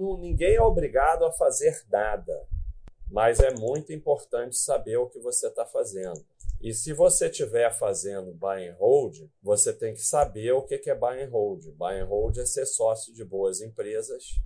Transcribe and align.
não, 0.00 0.18
ninguém 0.18 0.54
é 0.54 0.62
obrigado 0.62 1.24
a 1.24 1.32
fazer 1.32 1.84
nada, 1.90 2.46
mas 3.10 3.40
é 3.40 3.52
muito 3.54 3.92
importante 3.92 4.56
saber 4.56 4.96
o 4.96 5.08
que 5.08 5.18
você 5.18 5.48
está 5.48 5.66
fazendo. 5.66 6.24
E 6.60 6.74
se 6.74 6.92
você 6.92 7.26
estiver 7.26 7.72
fazendo 7.72 8.34
buy 8.34 8.68
and 8.68 8.76
hold, 8.78 9.16
você 9.42 9.72
tem 9.72 9.94
que 9.94 10.02
saber 10.02 10.52
o 10.52 10.62
que 10.62 10.90
é 10.90 10.94
buy 10.94 11.22
and 11.22 11.30
hold. 11.30 11.66
Buy 11.72 12.00
and 12.00 12.06
hold 12.06 12.36
é 12.36 12.44
ser 12.44 12.66
sócio 12.66 13.14
de 13.14 13.24
boas 13.24 13.60
empresas 13.60 14.40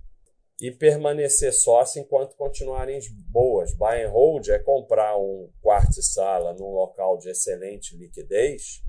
e 0.61 0.71
permanecer 0.71 1.53
sócio 1.53 2.01
enquanto 2.01 2.35
continuarem 2.35 2.99
boas. 3.29 3.73
Buy 3.73 4.03
and 4.03 4.11
hold 4.11 4.47
é 4.47 4.59
comprar 4.59 5.17
um 5.17 5.49
quarto 5.61 5.99
e 5.99 6.03
sala 6.03 6.53
num 6.53 6.71
local 6.71 7.17
de 7.17 7.29
excelente 7.29 7.97
liquidez 7.97 8.81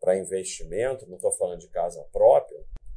para 0.00 0.18
investimento, 0.18 1.08
não 1.08 1.16
estou 1.16 1.32
falando 1.32 1.60
de 1.60 1.68
casa 1.68 2.04
própria, 2.12 2.51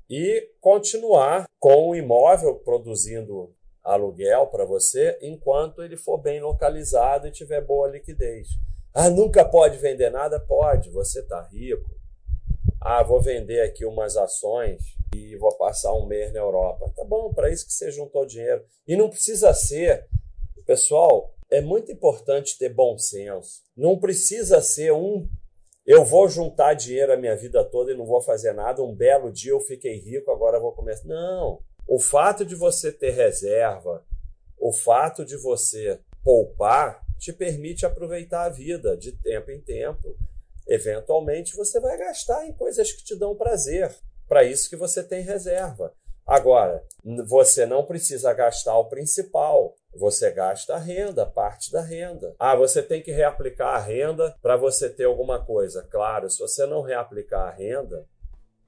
e 0.09 0.49
continuar 0.61 1.45
com 1.59 1.89
o 1.89 1.95
imóvel 1.95 2.55
produzindo 2.55 3.53
aluguel 3.83 4.47
para 4.47 4.65
você 4.65 5.17
enquanto 5.21 5.83
ele 5.83 5.95
for 5.95 6.17
bem 6.17 6.41
localizado 6.41 7.27
e 7.27 7.31
tiver 7.31 7.61
boa 7.61 7.87
liquidez. 7.87 8.47
Ah, 8.93 9.09
nunca 9.09 9.43
pode 9.43 9.77
vender 9.77 10.09
nada? 10.09 10.39
Pode, 10.39 10.89
você 10.89 11.19
está 11.19 11.41
rico. 11.41 11.89
Ah, 12.81 13.03
vou 13.03 13.21
vender 13.21 13.61
aqui 13.61 13.85
umas 13.85 14.15
ações 14.15 14.81
e 15.15 15.35
vou 15.37 15.55
passar 15.57 15.93
um 15.93 16.05
mês 16.05 16.31
na 16.31 16.39
Europa. 16.39 16.91
Tá 16.95 17.03
bom, 17.03 17.33
para 17.33 17.51
isso 17.51 17.65
que 17.65 17.73
você 17.73 17.91
juntou 17.91 18.25
dinheiro. 18.25 18.63
E 18.87 18.95
não 18.95 19.09
precisa 19.09 19.53
ser, 19.53 20.07
pessoal, 20.65 21.33
é 21.49 21.61
muito 21.61 21.91
importante 21.91 22.57
ter 22.57 22.69
bom 22.69 22.97
senso. 22.97 23.63
Não 23.75 23.99
precisa 23.99 24.61
ser 24.61 24.93
um 24.93 25.27
eu 25.85 26.03
vou 26.03 26.27
juntar 26.27 26.73
dinheiro 26.73 27.13
a 27.13 27.17
minha 27.17 27.35
vida 27.35 27.63
toda 27.63 27.91
e 27.91 27.97
não 27.97 28.05
vou 28.05 28.21
fazer 28.21 28.53
nada. 28.53 28.81
Um 28.81 28.95
belo 28.95 29.31
dia 29.31 29.51
eu 29.51 29.59
fiquei 29.59 29.97
rico, 29.97 30.31
agora 30.31 30.59
vou 30.59 30.71
começar. 30.71 31.07
Não. 31.07 31.61
O 31.87 31.99
fato 31.99 32.43
de 32.43 32.55
você 32.55 32.91
ter 32.91 33.11
reserva, 33.11 34.03
o 34.57 34.73
fato 34.73 35.23
de 35.23 35.37
você 35.37 35.99
poupar, 36.23 37.05
te 37.19 37.31
permite 37.31 37.85
aproveitar 37.85 38.45
a 38.45 38.49
vida 38.49 38.97
de 38.97 39.11
tempo 39.11 39.51
em 39.51 39.61
tempo. 39.61 40.17
Eventualmente 40.67 41.55
você 41.55 41.79
vai 41.79 41.95
gastar 41.97 42.47
em 42.47 42.53
coisas 42.53 42.91
que 42.91 43.03
te 43.03 43.15
dão 43.15 43.35
prazer. 43.35 43.95
Para 44.27 44.43
isso 44.43 44.69
que 44.69 44.75
você 44.75 45.03
tem 45.03 45.21
reserva. 45.21 45.93
Agora, 46.25 46.83
você 47.27 47.67
não 47.67 47.85
precisa 47.85 48.33
gastar 48.33 48.77
o 48.79 48.85
principal. 48.85 49.75
Você 49.95 50.31
gasta 50.31 50.73
a 50.73 50.79
renda, 50.79 51.25
parte 51.25 51.71
da 51.71 51.81
renda. 51.81 52.35
Ah, 52.39 52.55
você 52.55 52.81
tem 52.81 53.01
que 53.01 53.11
reaplicar 53.11 53.75
a 53.75 53.79
renda 53.79 54.35
para 54.41 54.57
você 54.57 54.89
ter 54.89 55.03
alguma 55.03 55.45
coisa. 55.45 55.83
Claro, 55.83 56.29
se 56.29 56.39
você 56.39 56.65
não 56.65 56.81
reaplicar 56.81 57.47
a 57.47 57.51
renda, 57.51 58.05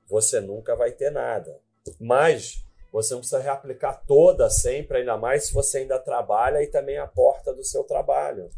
você 0.07 0.39
nunca 0.39 0.75
vai 0.75 0.91
ter 0.91 1.09
nada. 1.09 1.59
Mas 1.99 2.63
você 2.91 3.13
não 3.13 3.21
precisa 3.21 3.41
reaplicar 3.41 4.03
toda 4.05 4.49
sempre, 4.49 4.99
ainda 4.99 5.17
mais 5.17 5.47
se 5.47 5.53
você 5.53 5.79
ainda 5.79 5.99
trabalha 5.99 6.61
e 6.61 6.67
também 6.67 6.97
aporta 6.97 7.53
do 7.53 7.63
seu 7.63 7.83
trabalho. 7.83 8.49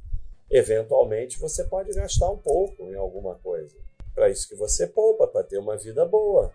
Eventualmente 0.51 1.39
você 1.39 1.63
pode 1.63 1.93
gastar 1.93 2.29
um 2.29 2.37
pouco 2.37 2.83
em 2.83 2.95
alguma 2.95 3.35
coisa. 3.35 3.75
Para 4.13 4.29
isso 4.29 4.49
que 4.49 4.55
você 4.55 4.85
poupa, 4.85 5.27
para 5.27 5.43
ter 5.43 5.57
uma 5.57 5.77
vida 5.77 6.05
boa. 6.05 6.51